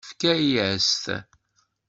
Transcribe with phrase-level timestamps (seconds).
[0.03, 1.05] Tefka-yas-t.